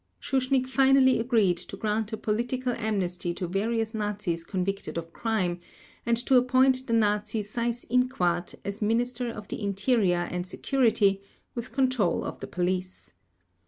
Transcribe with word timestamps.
Schuschnigg 0.19 0.67
finally 0.67 1.19
agreed 1.19 1.57
to 1.57 1.77
grant 1.77 2.11
a 2.11 2.17
political 2.17 2.73
amnesty 2.73 3.35
to 3.35 3.47
various 3.47 3.93
Nazis 3.93 4.43
convicted 4.43 4.97
of 4.97 5.13
crime, 5.13 5.59
and 6.07 6.17
to 6.17 6.37
appoint 6.37 6.87
the 6.87 6.93
Nazi 6.93 7.43
Seyss 7.43 7.85
Inquart 7.87 8.55
as 8.65 8.81
Minister 8.81 9.29
of 9.29 9.47
the 9.49 9.61
Interior 9.61 10.27
and 10.31 10.47
Security 10.47 11.21
with 11.53 11.71
control 11.71 12.23
of 12.23 12.39
the 12.39 12.47
Police. 12.47 13.13